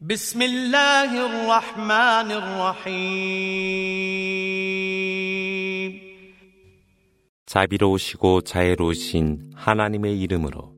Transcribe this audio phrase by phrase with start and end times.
[0.00, 4.06] بسم الله الرحمن الرحيم
[7.46, 10.76] 자비로우시고 자애로우신 하나님의 이름으로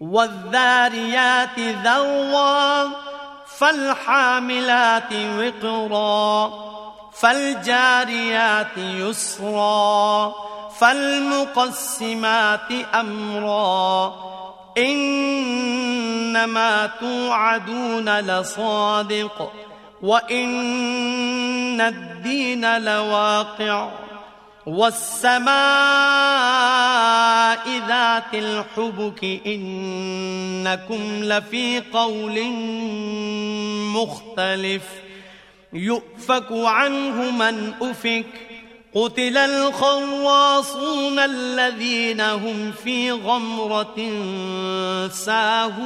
[0.00, 2.90] والذاريات ذروا
[3.46, 6.50] فالحاملات وقرا
[7.12, 10.34] فالجاريات يسرا
[10.80, 14.14] فالمقسمات امرا
[16.31, 19.51] إنما توعدون لصادق
[20.01, 23.89] وإن الدين لواقع
[24.65, 25.51] والسماء
[27.87, 32.43] ذات الحبك إنكم لفي قول
[33.95, 34.83] مختلف
[35.73, 38.50] يؤفك عنه من أفك
[38.95, 43.95] قتل الخراصون الذين هم في غمرة
[45.07, 45.81] ساهون.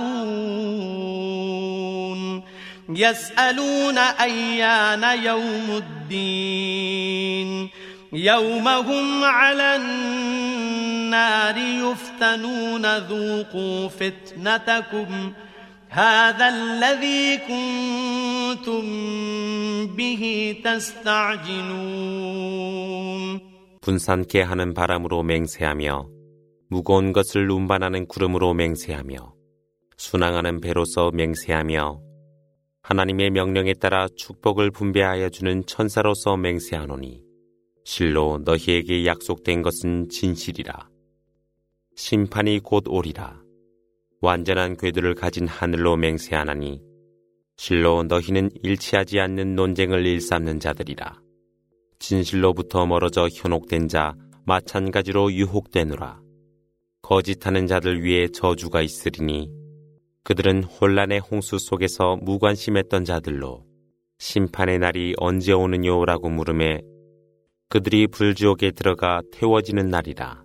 [2.90, 7.70] يسألون أيان يوم الدين.
[8.14, 15.34] يوم هم على النار يفتنون ذوقوا فتنتكم.
[15.89, 18.83] هذا الذي كنتم
[19.97, 22.21] به تستعجلون
[23.81, 26.09] 분산케 하는 바람으로 맹세하며
[26.69, 29.35] 무거운 것을 운반하는 구름으로 맹세하며
[29.97, 32.01] 순항하는 배로서 맹세하며
[32.83, 37.31] 하나님의 명령에 따라 축복을 분배하여 주는 천사로서 맹세하노니
[37.85, 40.89] 실로 너희에게 약속된 것은 진실이라.
[41.97, 43.41] 심판이 곧 오리라.
[44.26, 46.82] 완전한 궤도를 가진 하늘로 맹세하나니
[47.58, 51.22] 실로 너희는 일치하지 않는 논쟁을 일삼는 자들이라.
[52.00, 56.20] 진실로부터 멀어져 현혹된 자 마찬가지로 유혹되노라.
[57.02, 59.50] 거짓하는 자들 위에 저주가 있으리니
[60.24, 63.64] 그들은 혼란의 홍수 속에서 무관심했던 자들로
[64.18, 66.82] 심판의 날이 언제 오느냐라고 물음에
[67.70, 70.44] 그들이 불지옥에 들어가 태워지는 날이라.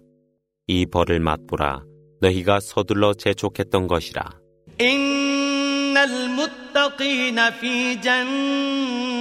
[0.66, 1.89] 이 벌을 맛보라.
[2.21, 4.45] 너희가 서둘러 재촉했던 것이라.
[4.81, 9.15] إن المتقين في جنات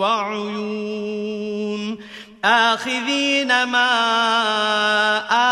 [0.00, 1.98] وعيون
[2.44, 3.90] آخذين ما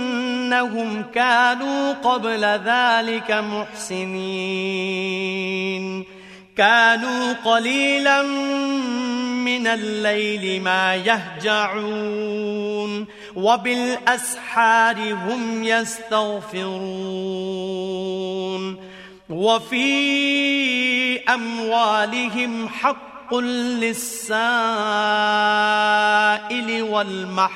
[1.04, 4.48] كانوا قبل ذلك محسنين
[6.58, 8.22] كانوا قليلا
[9.63, 12.43] من الليل ما يهجعون
[13.37, 16.73] وبالأسحار هم يستغفرون
[19.31, 24.03] وفي أموالهم حق للسائل
[26.83, 27.53] والمحروم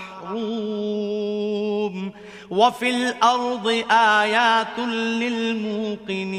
[2.51, 6.37] وفي الأرض آيات للموقنين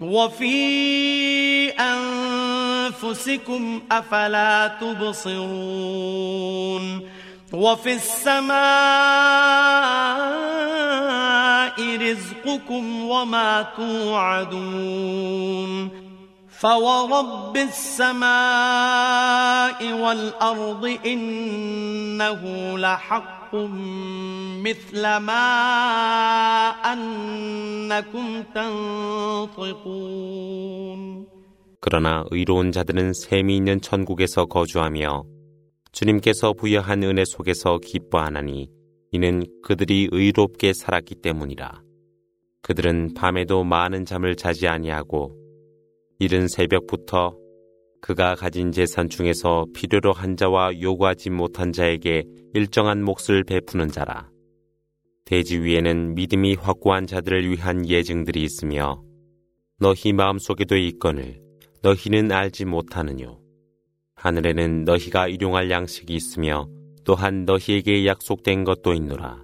[0.00, 1.70] وفي
[3.04, 6.28] أنفسكم أفلا تبصرون
[7.52, 8.58] وفي السماء
[11.96, 14.88] رزقكم وما توعدون
[16.58, 18.22] فورب السماء
[19.92, 22.42] والأرض إنه
[22.78, 23.54] لحق
[24.64, 25.48] مثل ما
[26.92, 29.78] أنكم تنطقون
[31.80, 35.24] 그러나 의로운 자들은 샘이 있는 천국에서 거주하며
[35.92, 38.68] 주님께서 부여한 은혜 속에서 기뻐하나니
[39.12, 41.82] 이는 그들이 의롭게 살았기 때문이라.
[42.62, 45.34] 그들은 밤에도 많은 잠을 자지 아니하고
[46.18, 47.36] 이른 새벽부터
[48.00, 52.24] 그가 가진 재산 중에서 필요로 한 자와 요구하지 못한 자에게
[52.54, 54.28] 일정한 몫을 베푸는 자라.
[55.24, 59.02] 대지 위에는 믿음이 확고한 자들을 위한 예증들이 있으며
[59.78, 61.47] 너희 마음속에도 있거늘
[61.81, 63.39] 너희는 알지 못하느뇨.
[64.15, 66.67] 하늘에는 너희가 일용할 양식이 있으며
[67.03, 69.43] 또한 너희에게 약속된 것도 있노라.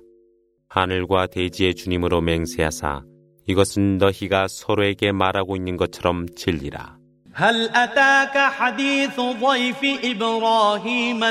[0.69, 3.03] 하늘과 대지의 주님으로 맹세하사
[3.47, 7.00] 이것은 너희가 서로에게 말하고 있는 것처럼 진리라.
[7.33, 11.23] هل أتاك حديث ضيف إبراهيم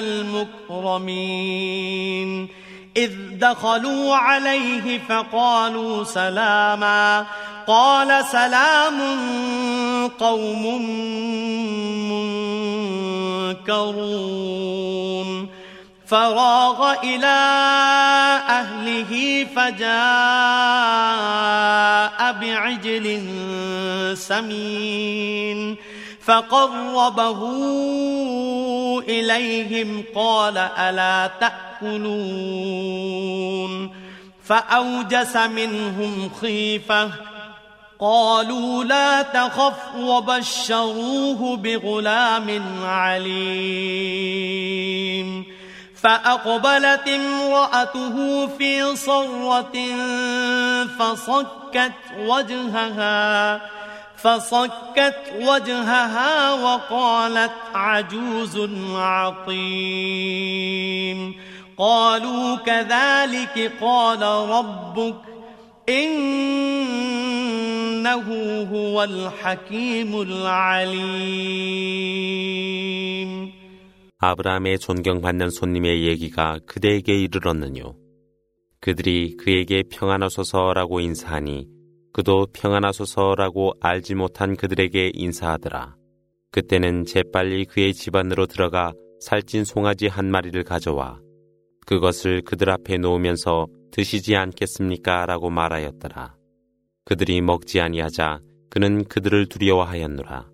[1.18, 2.28] المكرمين
[2.96, 7.26] إذ دخلوا عليه فقالوا سلاما
[7.66, 9.00] قال سلام
[10.07, 10.87] قوم
[13.51, 15.49] منكرون.
[16.07, 17.25] فراغ إلى
[18.49, 19.89] أهله فجاء
[22.41, 23.27] بعجل
[24.17, 25.75] سمين.
[26.25, 27.39] فقربه
[29.09, 32.43] إليهم قال ألا تأكلون.
[34.45, 37.32] فأوجس منهم خيفة
[37.99, 44.43] قالوا لا تخف وبشروه بغلام عليم.
[46.01, 49.73] فأقبلت امرأته في صرة
[50.99, 53.61] فصكت وجهها
[54.17, 60.33] فصكت وجهها وقالت عجوز عقيم.
[61.77, 65.32] قالوا كذلك قال ربك
[65.88, 66.68] إنه
[68.62, 71.88] هو الحكيم العليم
[74.20, 77.94] 아브라함의 존경받는 손님의 얘기가 그대에게 이르렀느뇨.
[78.80, 81.68] 그들이 그에게 평안하소서라고 인사하니
[82.12, 85.94] 그도 평안하소서라고 알지 못한 그들에게 인사하더라.
[86.50, 91.20] 그때는 재빨리 그의 집안으로 들어가 살찐 송아지 한 마리를 가져와
[91.86, 95.27] 그것을 그들 앞에 놓으면서 드시지 않겠습니까?
[95.27, 96.35] 라고 말하였더라.
[97.05, 98.41] 그들이 먹지 아니하자
[98.71, 100.49] 그는 그들을 두려워하였노라.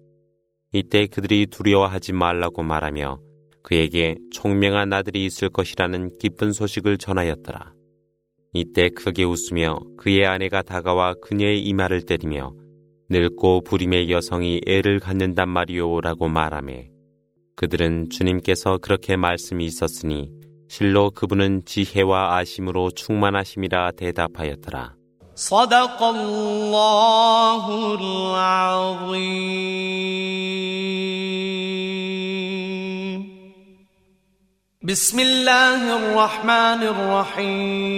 [0.73, 3.21] 이때 그들이 두려워하지 말라고 말하며
[3.63, 7.73] 그에게 총명한 아들이 있을 것이라는 기쁜 소식을 전하였더라.
[8.53, 12.53] 이때 크게 웃으며 그의 아내가 다가와 그녀의 이마를 때리며
[13.09, 16.89] 늙고 부림의 여성이 애를 갖는단 말이오라고 말하매
[17.55, 20.38] 그들은 주님께서 그렇게 말씀이 있었으니
[20.68, 24.94] 실로 그분은 지혜와 아심으로 충만하심이라 대답하였더라.
[34.86, 37.94] بسم الله الرحمن الرحيم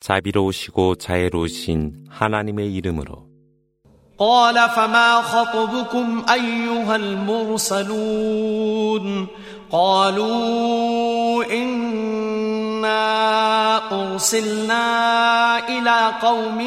[0.00, 3.28] 자비로우시고 자애로우신 하나님의 이름으로
[4.18, 7.86] قال فما خطبكم أيها المرسلون
[9.71, 13.01] قالوا إنا
[13.91, 14.87] أرسلنا
[15.69, 16.57] إلى قوم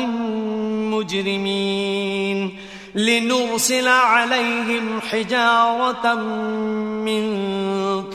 [0.94, 2.56] مجرمين
[2.94, 6.14] لنرسل عليهم حجارة
[7.04, 7.24] من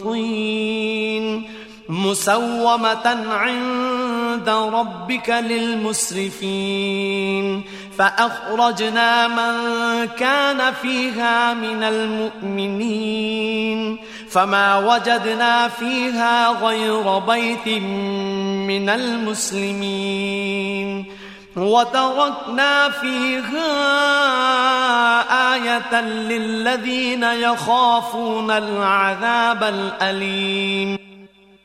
[0.04, 1.44] طين
[1.90, 6.68] مسومة عند ربك للمسرفين
[7.98, 9.54] فأخرجنا من
[10.08, 13.18] كان فيها من المؤمنين
[14.29, 17.69] فما وجدنا فيها غير بيت
[18.69, 20.53] من المسلمين
[21.57, 23.73] وتركنا فيها
[25.55, 30.99] آية للذين يخافون العذاب الأليم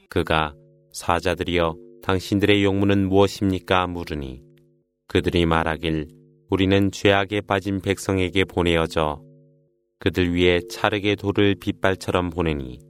[0.10, 0.54] 그가
[0.94, 4.42] 사자들이여 당신들의 용무는 무엇입니까 물으니
[5.08, 6.08] 그들이 말하길
[6.50, 9.22] 우리는 죄악에 빠진 백성에게 보내어져
[10.03, 12.81] 그들 위에 차르게 돌을 빗발처럼 보내니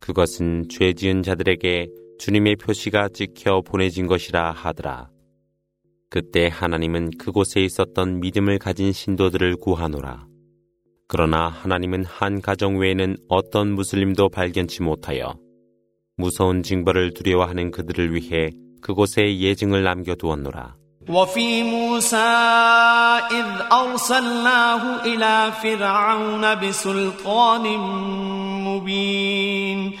[0.00, 5.10] 그것은 죄 지은 자들에게 주님의 표시가 찍혀 보내진 것이라 하더라.
[6.08, 10.26] 그때 하나님은 그곳에 있었던 믿음을 가진 신도들을 구하노라.
[11.06, 15.38] 그러나 하나님은 한 가정 외에는 어떤 무슬림도 발견치 못하여
[16.16, 20.77] 무서운 징벌을 두려워하는 그들을 위해 그곳에 예증을 남겨두었노라.
[21.09, 22.17] وفي موسى
[23.31, 27.77] إذ أرسلناه إلى فرعون بسلطان
[28.67, 29.91] مبين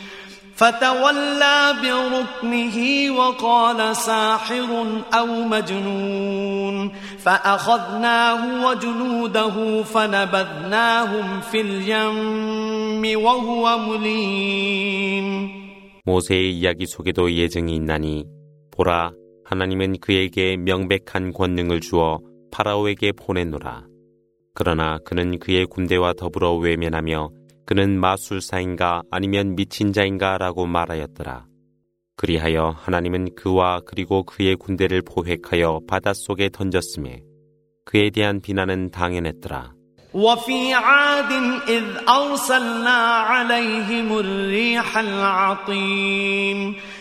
[0.55, 2.77] فتولى بركنه
[3.17, 15.63] وقال ساحر أو مجنون فأخذناه وجنوده فنبذناهم في اليم وهو مليم
[16.05, 18.25] 모세의 이야기 속에도 예증이 있나니
[18.71, 19.13] 보라
[19.47, 22.19] 하나님은 그에게 명백한 권능을 주어
[22.51, 23.85] 파라오에게 보냈노라.
[24.53, 27.29] 그러나 그는 그의 군대와 더불어 외면하며
[27.65, 31.45] 그는 마술사인가 아니면 미친 자인가 라고 말하였더라.
[32.15, 37.23] 그리하여 하나님은 그와 그리고 그의 군대를 포획하여 바닷속에 던졌음에
[37.85, 39.73] 그에 대한 비난은 당연했더라.
[40.13, 41.31] وفي عاد
[41.67, 46.75] إذ أرسلنا عليهم الريح العقيم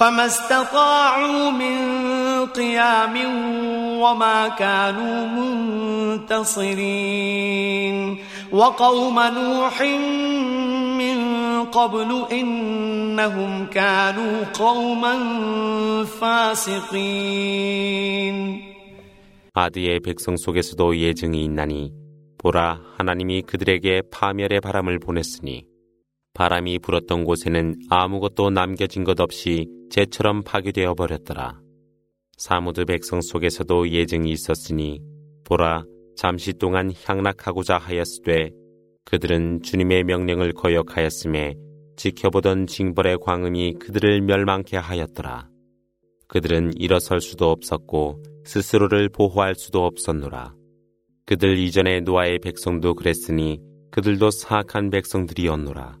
[0.00, 1.76] فما استطاعوا من
[2.46, 3.16] قيام
[4.00, 5.26] وما كانوا
[6.36, 7.96] منتصرين
[8.52, 9.82] وقوم نوح
[11.00, 11.18] من
[11.64, 15.14] قبل إنهم كانوا قوما
[16.20, 17.56] فاسقين
[19.56, 21.90] 아드의 백성 속에서도 예증이 있나니
[22.36, 25.64] 보라 하나님이 그들에게 파멸의 바람을 보냈으니
[26.33, 31.59] 바람이 불었던 곳에는 아무것도 남겨진 것 없이 재처럼 파괴되어 버렸더라.
[32.37, 35.01] 사무드 백성 속에서도 예증이 있었으니
[35.43, 35.83] 보라
[36.15, 38.51] 잠시 동안 향락하고자 하였으되
[39.05, 41.55] 그들은 주님의 명령을 거역하였음에
[41.97, 45.49] 지켜보던 징벌의 광음이 그들을 멸망케 하였더라.
[46.27, 50.55] 그들은 일어설 수도 없었고 스스로를 보호할 수도 없었노라.
[51.25, 53.59] 그들 이전의 노아의 백성도 그랬으니
[53.91, 56.00] 그들도 사악한 백성들이었노라.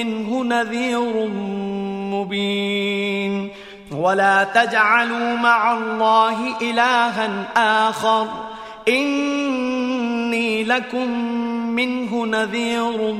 [0.00, 1.26] منه نذير
[2.14, 3.50] مبين
[3.92, 7.28] ولا تجعلوا مع الله إلها
[7.88, 8.26] آخر
[8.88, 11.08] إني لكم
[11.74, 13.12] منه نذير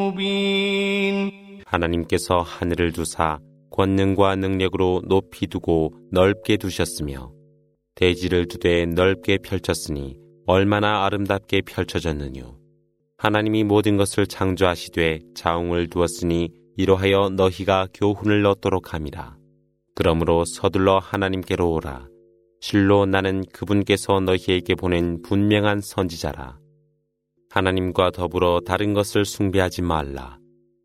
[0.00, 1.30] مبين
[1.66, 3.38] 하나님께서 하늘을 두사
[3.70, 7.30] 권능과 능력으로 높이 두고 넓게 두셨으며
[7.94, 12.56] 대지를 두되 넓게 펼쳤으니 얼마나 아름답게 펼쳐졌느뇨.
[13.17, 19.37] 하나님이 모든 것을 창조하시되 자웅을 두었으니 이로하여 너희가 교훈을 얻도록 함이라.
[19.95, 22.07] 그러므로 서둘러 하나님께로 오라.
[22.59, 26.57] 실로 나는 그분께서 너희에게 보낸 분명한 선지자라.
[27.49, 30.37] 하나님과 더불어 다른 것을 숭배하지 말라.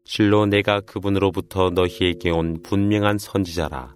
[0.05, 3.95] 실로 내가 그분으로부터 너희에게 온 분명한 선지자라.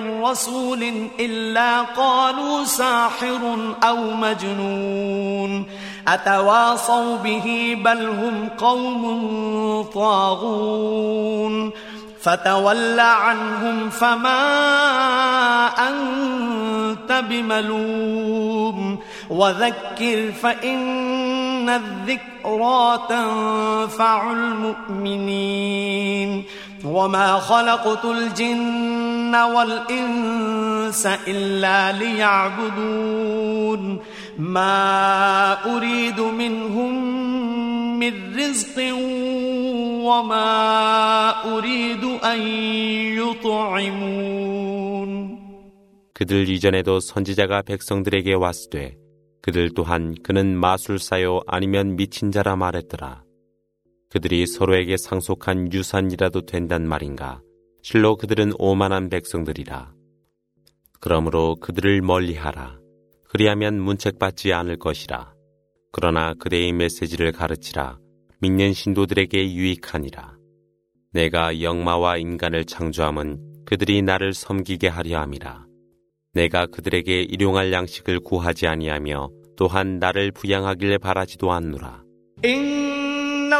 [0.00, 5.66] من رسول إلا قالوا ساحر أو مجنون
[6.08, 11.70] أتواصوا به بل هم قوم طاغون
[12.22, 14.38] فتول عنهم فما
[15.88, 18.98] أنت بملوم
[19.30, 25.92] وذكر فإن الذكرى تنفع المؤمنين
[26.84, 29.01] وما خلقت الجن
[29.35, 33.81] والإنس إلا ليعبدون
[34.37, 34.77] ما
[35.65, 36.93] أريد منهم
[37.99, 38.93] من رزق
[40.07, 40.49] وما
[41.57, 42.39] أريد أن
[43.17, 44.57] يطعمون
[46.13, 48.97] 그들 이전에도 선지자가 백성들에게 왔으되
[49.43, 53.23] 그들 또한 그는 마술사요 아니면 미친 자라 말했더라.
[54.09, 57.41] 그들이 서로에게 상속한 유산이라도 된단 말인가.
[57.82, 59.92] 실로 그들은 오만한 백성들이라.
[61.00, 62.78] 그러므로 그들을 멀리하라.
[63.28, 65.32] 그리하면 문책받지 않을 것이라.
[65.90, 67.98] 그러나 그대의 메시지를 가르치라.
[68.40, 70.36] 믿는 신도들에게 유익하니라.
[71.12, 75.66] 내가 영마와 인간을 창조함은 그들이 나를 섬기게 하려 함이라.
[76.34, 82.02] 내가 그들에게 일용할 양식을 구하지 아니하며 또한 나를 부양하길 바라지도 않노라.
[82.44, 83.01] إن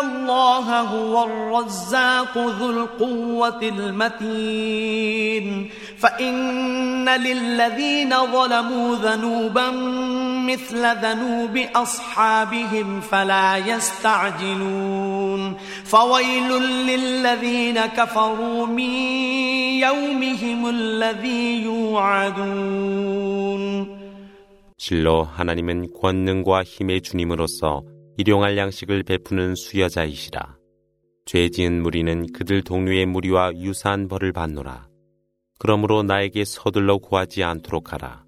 [0.01, 9.71] الله هو الرزاق ذو القوة المتين فإن للذين ظلموا ذنوبا
[10.47, 18.89] مثل ذنوب أصحابهم فلا يستعجلون فويل للذين كفروا من
[19.85, 23.17] يومهم الذي يوعدون
[24.79, 27.81] 실로 하나님은 권능과 힘의 주님으로서
[28.18, 30.56] 일용할 양식을 베푸는 수여자이시라.
[31.24, 34.88] 죄 지은 무리는 그들 동료의 무리와 유사한 벌을 받노라.
[35.58, 38.24] 그러므로 나에게 서둘러 구하지 않도록 하라.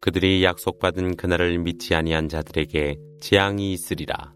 [0.00, 4.35] 그들이 약속받은 그날을 믿지 아니한 자들에게 재앙이 있으리라.